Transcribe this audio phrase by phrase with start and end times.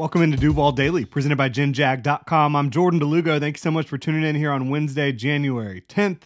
[0.00, 2.56] Welcome into Duval Daily, presented by GenJag.com.
[2.56, 3.38] I'm Jordan de Lugo.
[3.38, 6.22] Thank you so much for tuning in here on Wednesday, January 10th.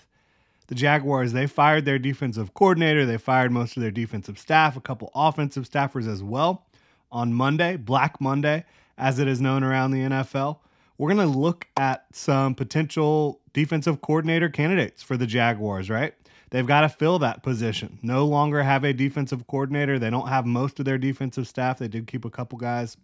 [0.69, 3.05] The Jaguars, they fired their defensive coordinator.
[3.05, 6.67] They fired most of their defensive staff, a couple offensive staffers as well.
[7.11, 8.65] On Monday, Black Monday,
[8.97, 10.59] as it is known around the NFL,
[10.97, 16.15] we're going to look at some potential defensive coordinator candidates for the Jaguars, right?
[16.51, 17.99] They've got to fill that position.
[18.03, 19.99] No longer have a defensive coordinator.
[19.99, 21.81] They don't have most of their defensive staff.
[21.81, 22.97] They did keep a couple guys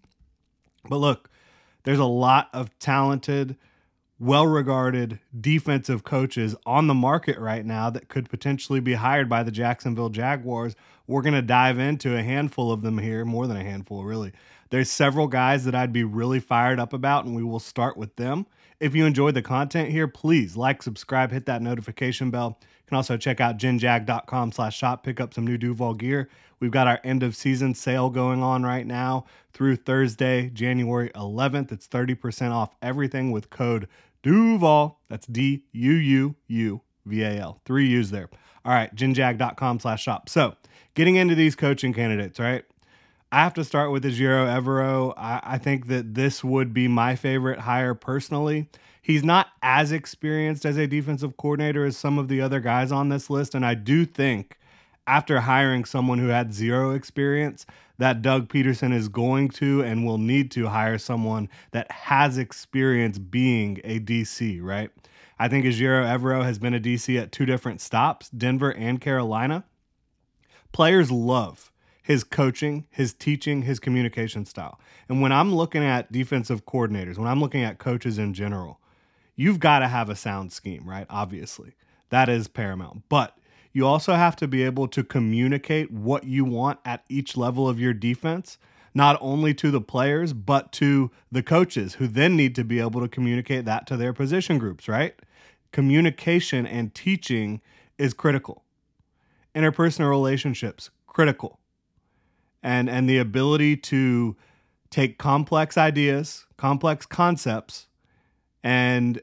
[0.89, 1.31] but look,
[1.84, 3.56] there's a lot of talented,
[4.19, 9.42] well regarded defensive coaches on the market right now that could potentially be hired by
[9.42, 10.77] the Jacksonville Jaguars.
[11.06, 14.33] We're going to dive into a handful of them here, more than a handful, really.
[14.69, 18.14] There's several guys that I'd be really fired up about, and we will start with
[18.17, 18.47] them.
[18.78, 22.58] If you enjoyed the content here, please like, subscribe, hit that notification bell.
[22.91, 26.28] Can also check out genjag.com slash shop, pick up some new Duval gear.
[26.58, 31.70] We've got our end of season sale going on right now through Thursday, January 11th.
[31.70, 33.86] It's 30% off everything with code
[34.24, 34.98] Duval.
[35.08, 37.61] That's D U U U V A L.
[37.64, 38.29] Three U's there.
[38.64, 40.29] All right, genjag.com slash shop.
[40.29, 40.56] So
[40.95, 42.64] getting into these coaching candidates, right?
[43.33, 45.14] I have to start with Ejiro Evero.
[45.17, 48.68] I, I think that this would be my favorite hire personally.
[49.01, 53.08] He's not as experienced as a defensive coordinator as some of the other guys on
[53.08, 53.55] this list.
[53.55, 54.58] And I do think
[55.07, 57.67] after hiring someone who had zero experience,
[57.98, 63.18] that Doug Pederson is going to and will need to hire someone that has experience
[63.18, 64.91] being a DC, right?
[65.39, 69.64] I think Ejiro Evero has been a DC at two different stops, Denver and Carolina.
[70.73, 71.70] Players love
[72.02, 74.80] his coaching, his teaching, his communication style.
[75.08, 78.80] And when I'm looking at defensive coordinators, when I'm looking at coaches in general,
[79.36, 81.06] you've got to have a sound scheme, right?
[81.08, 81.74] Obviously,
[82.08, 83.02] that is paramount.
[83.08, 83.36] But
[83.72, 87.78] you also have to be able to communicate what you want at each level of
[87.78, 88.58] your defense,
[88.94, 93.00] not only to the players, but to the coaches who then need to be able
[93.00, 95.14] to communicate that to their position groups, right?
[95.70, 97.61] Communication and teaching
[97.96, 98.64] is critical.
[99.55, 101.60] Interpersonal relationships, critical.
[102.63, 104.37] And and the ability to
[104.91, 107.87] take complex ideas, complex concepts
[108.63, 109.21] and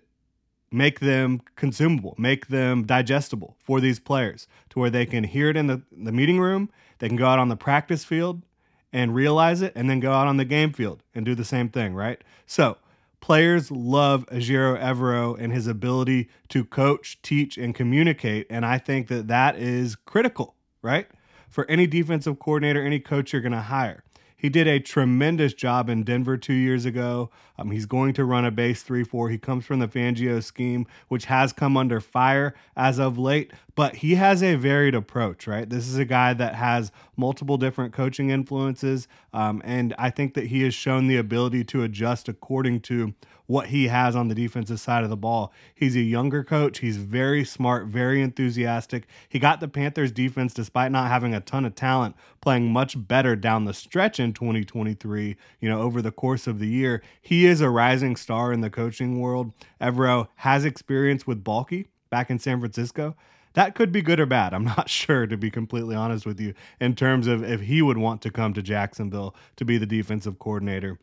[0.72, 5.58] make them consumable, make them digestible for these players to where they can hear it
[5.58, 8.42] in the, the meeting room, they can go out on the practice field
[8.92, 11.68] and realize it, and then go out on the game field and do the same
[11.68, 12.24] thing, right?
[12.46, 12.78] So,
[13.19, 18.48] players love Ejiro Evero and his ability to coach, teach, and communicate.
[18.50, 21.08] And I think that that is critical, right?
[21.50, 24.03] For any defensive coordinator, any coach you're going to hire.
[24.40, 27.31] He did a tremendous job in Denver two years ago.
[27.58, 29.30] Um, he's going to run a base 3 4.
[29.30, 33.97] He comes from the Fangio scheme, which has come under fire as of late, but
[33.97, 35.69] he has a varied approach, right?
[35.69, 39.07] This is a guy that has multiple different coaching influences.
[39.33, 43.13] Um, and I think that he has shown the ability to adjust according to
[43.45, 45.53] what he has on the defensive side of the ball.
[45.75, 46.79] He's a younger coach.
[46.79, 49.05] He's very smart, very enthusiastic.
[49.29, 53.35] He got the Panthers defense, despite not having a ton of talent, playing much better
[53.35, 57.03] down the stretch in 2023, you know, over the course of the year.
[57.21, 59.53] He is a rising star in the coaching world.
[59.80, 63.15] Evero has experience with Baalke back in San Francisco
[63.53, 64.53] that could be good or bad.
[64.53, 67.97] I'm not sure, to be completely honest with you, in terms of if he would
[67.97, 70.99] want to come to Jacksonville to be the defensive coordinator.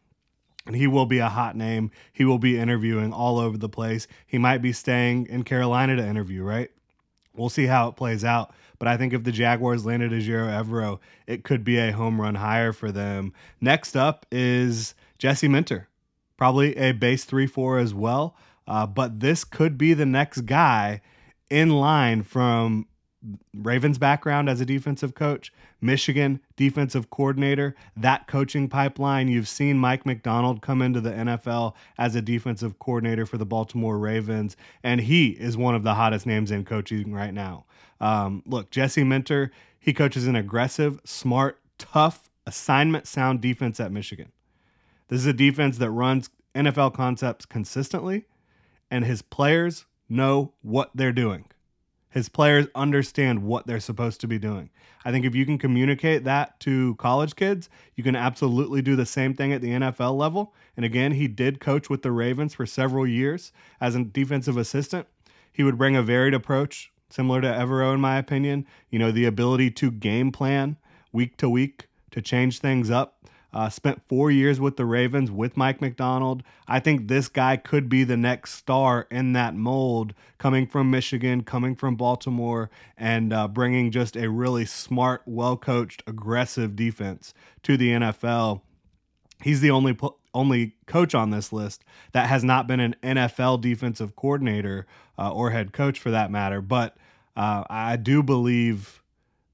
[0.67, 1.91] And he will be a hot name.
[2.12, 4.06] He will be interviewing all over the place.
[4.26, 6.70] He might be staying in Carolina to interview, right?
[7.37, 8.55] We'll see how it plays out.
[8.79, 12.37] But I think if the Jaguars landed Ejiro Evero, it could be a home run
[12.37, 13.32] hire for them.
[13.61, 15.88] Next up is Jesse Minter,
[16.37, 18.37] probably a base 3 4 as well.
[18.67, 21.02] Uh, but this could be the next guy
[21.50, 22.87] in line from
[23.55, 29.29] Ravens background as a defensive coach, Michigan defensive coordinator, that coaching pipeline.
[29.29, 33.99] You've seen Mike Macdonald come into the NFL as a defensive coordinator for the Baltimore
[33.99, 37.64] Ravens, and he is one of the hottest names in coaching right now.
[38.00, 44.32] Um, look, Jesse Minter, he coaches an aggressive, smart, tough, assignment sound defense at Michigan.
[45.08, 48.25] This is a defense that runs NFL concepts consistently,
[48.91, 51.47] and his players know what they're doing.
[52.09, 54.71] His players understand what they're supposed to be doing.
[55.05, 59.05] I think if you can communicate that to college kids, you can absolutely do the
[59.05, 60.55] same thing at the NFL level.
[60.77, 65.09] And again, he did coach with the Ravens for several years as a defensive assistant.
[65.53, 68.67] He would bring a varied approach, similar to Evero, in my opinion.
[68.91, 70.77] You know, the ability to game plan
[71.13, 73.25] week to week, to change things up.
[73.55, 76.43] Uh, spent four years with the Ravens with Mike Macdonald.
[76.67, 81.45] I think this guy could be the next star in that mold, coming from Michigan,
[81.45, 87.77] coming from Baltimore, and uh, bringing just a really smart, well coached, aggressive defense to
[87.77, 88.62] the NFL.
[89.41, 89.97] He's the only
[90.35, 94.85] only coach on this list that has not been an NFL defensive coordinator
[95.17, 96.61] uh, or head coach for that matter.
[96.61, 96.97] But
[97.37, 99.04] uh, I do believe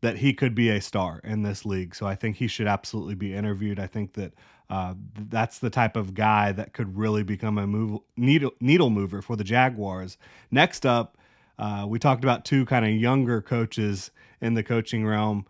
[0.00, 1.94] that he could be a star in this league.
[1.94, 3.79] So I think he should absolutely be interviewed.
[3.79, 4.32] I think that
[4.70, 4.94] uh,
[5.29, 9.37] that's the type of guy that could really become a move, needle, needle mover for
[9.37, 10.17] the Jaguars.
[10.50, 11.19] Next up,
[11.58, 14.11] uh, we talked about two kind of younger coaches
[14.41, 15.47] in the coaching realm.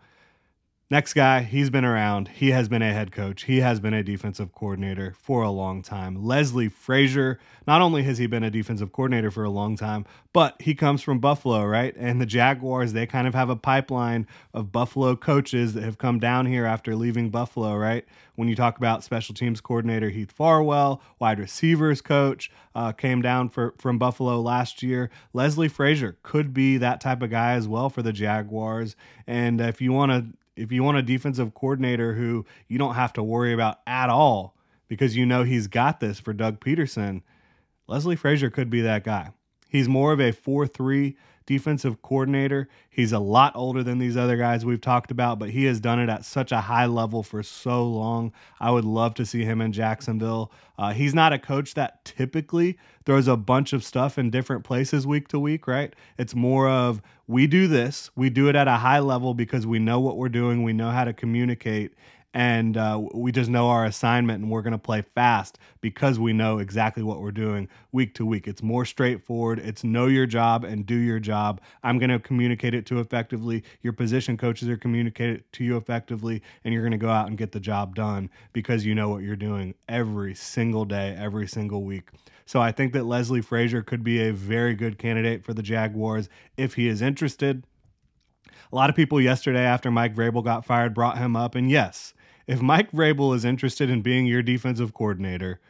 [0.91, 2.27] Next guy, he's been around.
[2.27, 3.43] He has been a head coach.
[3.43, 6.25] He has been a defensive coordinator for a long time.
[6.25, 10.61] Leslie Frazier, not only has he been a defensive coordinator for a long time, but
[10.61, 11.95] he comes from Buffalo, right?
[11.95, 16.19] And the Jaguars, they kind of have a pipeline of Buffalo coaches that have come
[16.19, 18.03] down here after leaving Buffalo, right?
[18.35, 23.47] When you talk about special teams coordinator Heath Farwell, wide receivers coach, uh, came down
[23.47, 25.09] for, from Buffalo last year.
[25.31, 28.97] Leslie Frazier could be that type of guy as well for the Jaguars.
[29.25, 33.13] And if you want to if you want a defensive coordinator who you don't have
[33.13, 34.55] to worry about at all
[34.87, 37.21] because you know he's got this for Doug Pederson,
[37.87, 39.31] Leslie Frazier could be that guy.
[39.69, 41.15] He's more of a 4 3
[41.45, 42.67] defensive coordinator.
[42.89, 45.99] He's a lot older than these other guys we've talked about, but he has done
[45.99, 48.31] it at such a high level for so long.
[48.59, 50.51] I would love to see him in Jacksonville.
[50.77, 55.05] Uh, he's not a coach that typically throws a bunch of stuff in different places
[55.07, 55.95] week to week, right?
[56.17, 59.79] It's more of we do this, we do it at a high level because we
[59.79, 61.93] know what we're doing, we know how to communicate,
[62.33, 66.31] and uh, we just know our assignment and we're going to play fast because we
[66.31, 68.47] know exactly what we're doing week to week.
[68.47, 69.59] It's more straightforward.
[69.59, 71.59] It's know your job and do your job.
[71.83, 73.63] I'm going to communicate it to effectively.
[73.81, 77.27] Your position coaches are communicating it to you effectively, and you're going to go out
[77.27, 81.47] and get the job done because you know what you're doing every single day, every
[81.47, 82.09] single week.
[82.45, 86.29] So I think that Leslie Frazier could be a very good candidate for the Jaguars
[86.57, 87.63] if he is interested.
[88.71, 92.13] A lot of people yesterday after Mike Vrabel got fired brought him up, and yes,
[92.51, 95.61] if Mike Vrabel is interested in being your defensive coordinator,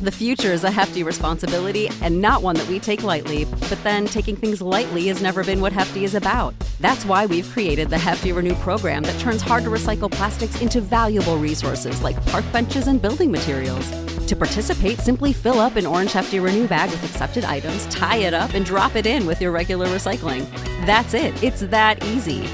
[0.00, 4.06] the future is a hefty responsibility and not one that we take lightly, but then
[4.06, 6.54] taking things lightly has never been what Hefty is about.
[6.80, 10.80] That's why we've created the Hefty Renew program that turns hard to recycle plastics into
[10.80, 13.90] valuable resources like park benches and building materials.
[14.26, 18.32] To participate, simply fill up an orange Hefty Renew bag with accepted items, tie it
[18.32, 20.48] up, and drop it in with your regular recycling.
[20.86, 22.44] That's it, it's that easy.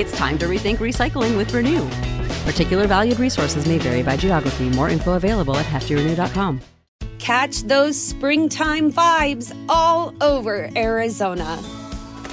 [0.00, 2.15] It's time to rethink recycling with Renew.
[2.44, 4.68] Particular valued resources may vary by geography.
[4.70, 6.60] More info available at heftyrenew.com.
[7.18, 11.60] Catch those springtime vibes all over Arizona.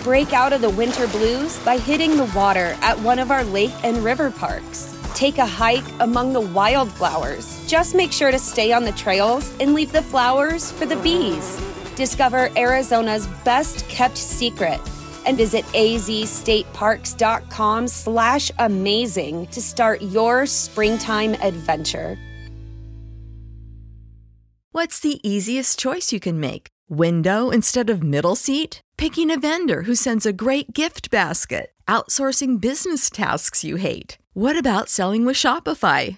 [0.04, 3.74] Break out of the winter blues by hitting the water at one of our lake
[3.84, 4.96] and river parks.
[5.16, 7.66] Take a hike among the wildflowers.
[7.68, 11.60] Just make sure to stay on the trails and leave the flowers for the bees.
[11.96, 14.80] Discover Arizona's best kept secret
[15.26, 22.18] and visit azstateparks.com slash amazing to start your springtime adventure.
[24.72, 26.68] What's the easiest choice you can make?
[26.90, 28.82] Window instead of middle seat?
[28.98, 31.72] Picking a vendor who sends a great gift basket?
[31.88, 34.18] Outsourcing business tasks you hate?
[34.34, 36.18] What about selling with Shopify?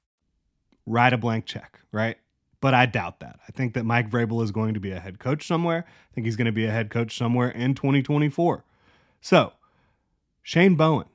[0.91, 2.17] Write a blank check, right?
[2.59, 3.39] But I doubt that.
[3.47, 5.85] I think that Mike Vrabel is going to be a head coach somewhere.
[5.87, 8.65] I think he's going to be a head coach somewhere in 2024.
[9.21, 9.53] So,
[10.43, 11.05] Shane Bowen,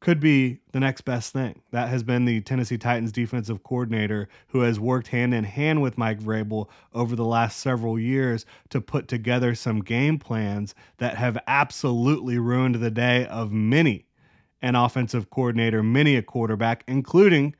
[0.00, 1.62] could be the next best thing.
[1.70, 5.96] That has been the Tennessee Titans defensive coordinator who has worked hand in hand with
[5.96, 11.38] Mike Vrabel over the last several years to put together some game plans that have
[11.46, 14.06] absolutely ruined the day of many
[14.60, 17.54] an offensive coordinator, many a quarterback, including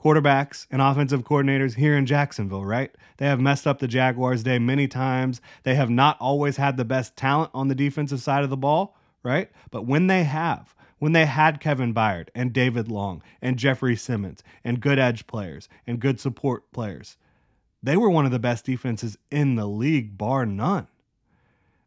[0.00, 2.90] quarterbacks and offensive coordinators here in Jacksonville, right?
[3.18, 5.40] They have messed up the Jaguars' day many times.
[5.62, 8.96] They have not always had the best talent on the defensive side of the ball,
[9.22, 9.50] right?
[9.70, 14.42] But when they have, when they had Kevin Byard and David Long and Jeffery Simmons
[14.64, 17.16] and good edge players and good support players.
[17.82, 20.86] They were one of the best defenses in the league, bar none.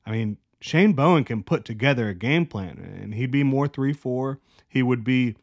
[0.05, 3.93] I mean, Shane Bowen can put together a game plan and he'd be more 3
[3.93, 4.39] 4.
[4.67, 5.35] He would be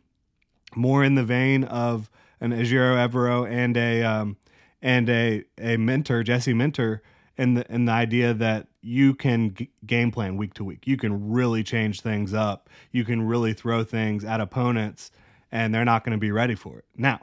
[0.74, 2.10] more in the vein of
[2.40, 4.36] an Ejiro Evero and a um,
[4.82, 7.02] and a a Minter, Jesse Minter,
[7.36, 10.86] and the in the idea that you can g- game plan week to week.
[10.86, 12.68] You can really change things up.
[12.92, 15.10] You can really throw things at opponents,
[15.52, 16.84] and they're not going to be ready for it.
[16.96, 17.20] Now,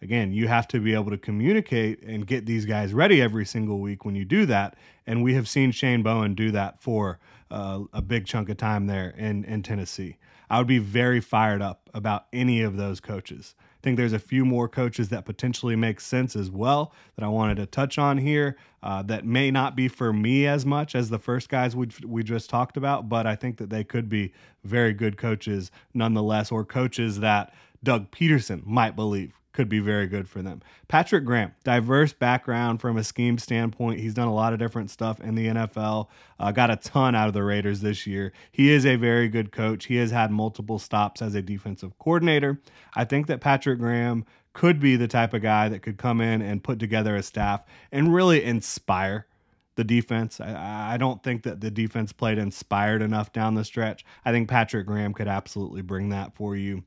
[0.00, 3.80] again, you have to be able to communicate and get these guys ready every single
[3.80, 4.76] week when you do that.
[5.06, 7.18] And we have seen Shane Bowen do that for
[7.50, 10.16] uh, a big chunk of time there in in Tennessee.
[10.48, 13.54] I would be very fired up about any of those coaches
[13.84, 17.58] think there's a few more coaches that potentially make sense as well that I wanted
[17.58, 21.18] to touch on here uh, that may not be for me as much as the
[21.18, 24.32] first guys we we just talked about, but I think that they could be
[24.64, 30.28] very good coaches nonetheless, or coaches that Doug Pederson might believe could be very good
[30.28, 30.60] for them.
[30.88, 34.00] Patrick Graham, diverse background from a scheme standpoint.
[34.00, 36.08] He's done a lot of different stuff in the NFL.
[36.38, 38.32] Uh, got a ton out of the Raiders this year.
[38.50, 39.86] He is a very good coach.
[39.86, 42.60] He has had multiple stops as a defensive coordinator.
[42.94, 46.42] I think that Patrick Graham could be the type of guy that could come in
[46.42, 49.26] and put together a staff and really inspire
[49.76, 50.40] the defense.
[50.40, 54.04] I, I, don't think that the defense played inspired enough down the stretch.
[54.24, 56.84] I think Patrick Graham could absolutely bring that for you.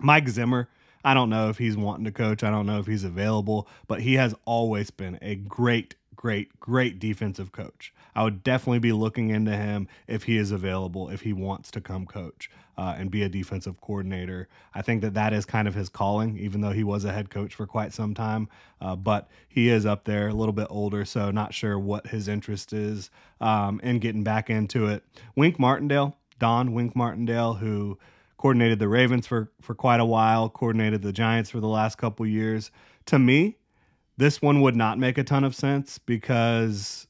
[0.00, 0.68] Mike Zimmer
[1.04, 2.42] I don't know if he's wanting to coach.
[2.42, 6.98] I don't know if he's available, but he has always been a great, great, great
[6.98, 7.92] defensive coach.
[8.14, 11.80] I would definitely be looking into him if he is available, if he wants to
[11.80, 14.48] come coach uh, and be a defensive coordinator.
[14.74, 17.30] I think that that is kind of his calling, even though he was a head
[17.30, 18.48] coach for quite some time.
[18.80, 22.28] Uh, but he is up there, a little bit older, so not sure what his
[22.28, 25.04] interest is um, in getting back into it.
[25.36, 27.98] Wink Martindale, Don Wink Martindale, who
[28.38, 32.24] coordinated the Ravens for for quite a while, coordinated the Giants for the last couple
[32.26, 32.70] years.
[33.06, 33.58] To me,
[34.16, 37.06] this one would not make a ton of sense because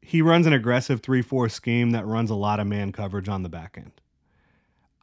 [0.00, 3.48] he runs an aggressive 3-4 scheme that runs a lot of man coverage on the
[3.48, 3.92] back end.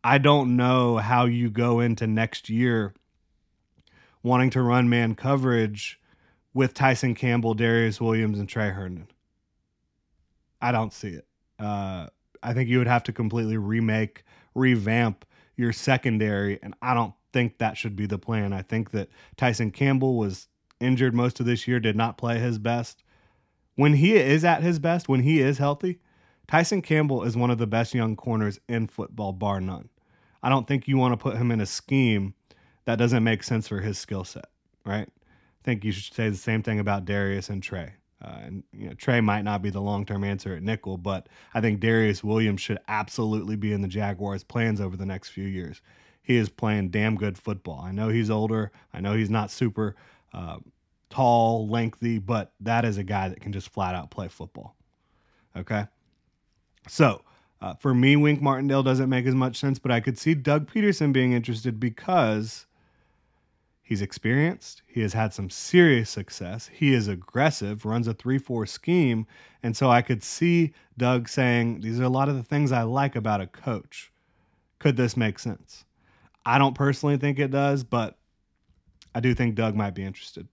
[0.03, 2.93] I don't know how you go into next year
[4.23, 5.99] wanting to run man coverage
[6.53, 9.07] with Tyson Campbell, Darious Williams, and Tre Herndon.
[10.61, 11.27] I don't see it.
[11.57, 12.07] Uh,
[12.41, 14.23] I think you would have to completely remake,
[14.55, 18.53] revamp your secondary, and I don't think that should be the plan.
[18.53, 20.47] I think that Tyson Campbell was
[20.79, 23.03] injured most of this year, did not play his best.
[23.75, 25.99] When he is at his best, when he is healthy,
[26.47, 29.89] Tyson Campbell is one of the best young corners in football, bar none.
[30.41, 32.33] I don't think you want to put him in a scheme
[32.85, 34.49] that doesn't make sense for his skill set,
[34.85, 35.07] right?
[35.07, 37.93] I think you should say the same thing about Darious and Tre.
[38.23, 41.27] Uh, and you know, Tre might not be the long term answer at nickel, but
[41.53, 45.45] I think Darious Williams should absolutely be in the Jaguars' plans over the next few
[45.45, 45.81] years.
[46.21, 47.81] He is playing damn good football.
[47.81, 48.71] I know he's older.
[48.93, 49.95] I know he's not super
[50.33, 50.57] uh,
[51.09, 54.75] tall, lengthy, but that is a guy that can just flat out play football.
[55.55, 55.85] Okay.
[56.87, 57.23] So
[57.61, 60.71] uh, for me, Wink Martindale doesn't make as much sense, but I could see Doug
[60.71, 62.65] Pederson being interested because
[63.89, 64.83] He's experienced.
[64.85, 66.69] He has had some serious success.
[66.71, 69.25] He is aggressive, runs a 3 4 scheme.
[69.63, 72.83] And so I could see Doug saying, These are a lot of the things I
[72.83, 74.11] like about a coach.
[74.77, 75.85] Could this make sense?
[76.45, 78.19] I don't personally think it does, but
[79.15, 80.47] I do think Doug might be interested.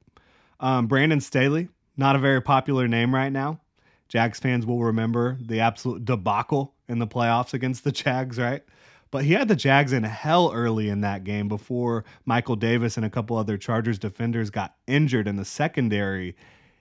[0.58, 3.60] Um, Brandon Staley, not a very popular name right now.
[4.08, 8.62] Jags fans will remember the absolute debacle in the playoffs against the Jags, right?
[9.10, 13.06] But he had the Jags in hell early in that game before Michael Davis and
[13.06, 16.36] a couple other Chargers defenders got injured in the secondary.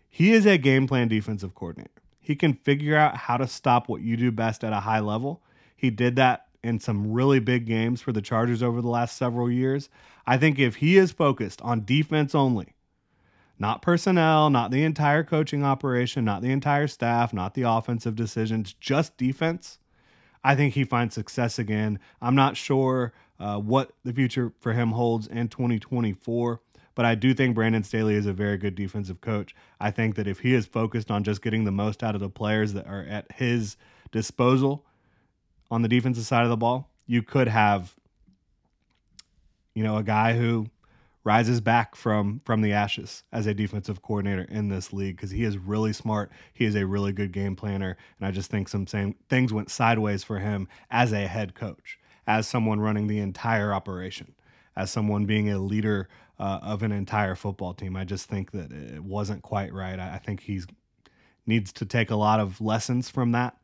[0.09, 1.91] He is a game plan defensive coordinator.
[2.19, 5.43] He can figure out how to stop what you do best at a high level.
[5.75, 9.51] He did that in some really big games for the Chargers over the last several
[9.51, 9.89] years.
[10.25, 12.73] I think if he is focused on defense only,
[13.59, 18.73] not personnel, not the entire coaching operation, not the entire staff, not the offensive decisions,
[18.73, 19.77] just defense,
[20.45, 21.97] I think he finds success again.
[22.21, 26.61] I'm not sure uh, what the future for him holds in 2024,
[26.93, 29.55] but I do think Brandon Staley is a very good defensive coach.
[29.79, 32.29] I think that if he is focused on just getting the most out of the
[32.29, 33.75] players that are at his
[34.11, 34.85] disposal
[35.71, 37.95] on the defensive side of the ball, you could have,
[39.73, 40.67] you know, a guy who
[41.25, 45.43] rises back from from the ashes as a defensive coordinator in this league because he
[45.43, 46.31] is really smart.
[46.53, 49.69] He is a really good game planner, and I just think some same things went
[49.69, 54.35] sideways for him as a head coach, as someone running the entire operation,
[54.77, 56.07] as someone being a leader
[56.39, 57.97] uh, of an entire football team.
[57.97, 59.99] I just think that it wasn't quite right.
[59.99, 60.67] I, I think he's
[61.47, 63.57] needs to take a lot of lessons from that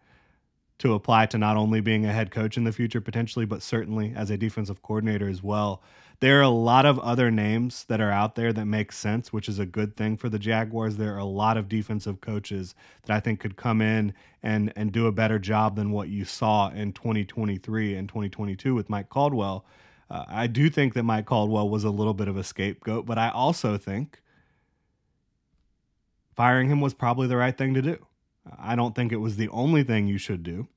[0.82, 4.14] to apply to not only being a head coach in the future potentially, but certainly
[4.16, 5.84] as a defensive coordinator as well.
[6.22, 9.50] There are a lot of other names that are out there that make sense, which
[9.50, 10.98] is a good thing for the Jaguars.
[10.98, 14.14] There are a lot of defensive coaches that I think could come in
[14.44, 18.88] and and do a better job than what you saw in 2023 and 2022 with
[18.88, 19.66] Mike Caldwell.
[20.12, 23.18] Uh, I do think that Mike Caldwell was a little bit of a scapegoat, but
[23.18, 24.22] I also think
[26.36, 28.06] firing him was probably the right thing to do.
[28.60, 30.68] I don't think it was the only thing you should do.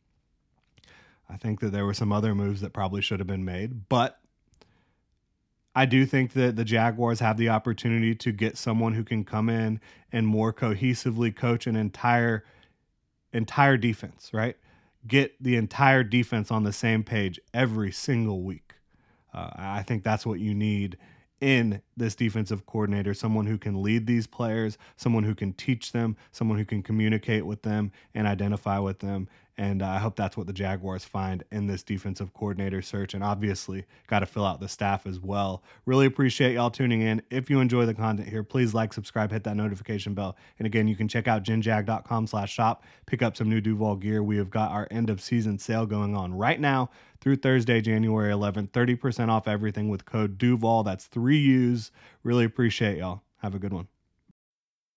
[1.29, 4.21] I think that there were some other moves that probably should have been made, but
[5.75, 9.49] I do think that the Jaguars have the opportunity to get someone who can come
[9.49, 9.81] in
[10.13, 12.45] and more cohesively coach an entire
[13.33, 14.57] entire defense, right?
[15.07, 18.75] Get the entire defense on the same page every single week.
[19.33, 20.97] Uh, I think that's what you need
[21.41, 26.17] in this defensive coordinator, someone who can lead these players, someone who can teach them,
[26.33, 29.29] someone who can communicate with them and identify with them.
[29.57, 33.15] And uh, I hope that's what the Jaguars find in this defensive coordinator search.
[33.15, 35.63] And obviously, got to fill out the staff as well.
[35.87, 37.23] Really appreciate y'all tuning in.
[37.31, 40.37] If you enjoy the content here, please like, subscribe, hit that notification bell.
[40.59, 44.23] And again, you can check out genjag.com slash shop, pick up some new Duval gear.
[44.23, 48.33] We have got our end of season sale going on right now through Thursday, January
[48.33, 48.71] 11th.
[48.71, 50.83] 30% off everything with code Duval.
[50.83, 51.93] That's three U's.
[52.25, 53.23] Really appreciate y'all.
[53.39, 53.94] Have a good one.